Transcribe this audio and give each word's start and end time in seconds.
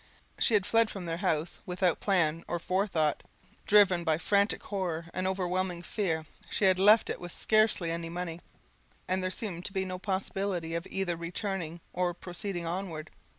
She 0.39 0.55
had 0.55 0.65
fled 0.65 0.89
from 0.89 1.05
their 1.05 1.17
house 1.17 1.59
without 1.67 1.99
plan 1.99 2.43
or 2.47 2.57
forethought 2.57 3.21
driven 3.67 4.03
by 4.03 4.17
frantic 4.17 4.63
horror 4.63 5.05
and 5.13 5.27
overwhelming 5.27 5.83
fear, 5.83 6.25
she 6.49 6.65
had 6.65 6.79
left 6.79 7.07
it 7.07 7.19
with 7.19 7.31
scarcely 7.31 7.91
any 7.91 8.09
money, 8.09 8.41
and 9.07 9.21
there 9.21 9.29
seemed 9.29 9.63
to 9.65 9.79
her 9.79 9.85
no 9.85 9.99
possibility 9.99 10.73
of 10.73 10.87
either 10.89 11.15
returning 11.15 11.81
or 11.93 12.15
proceeding 12.15 12.65
onward. 12.65 13.11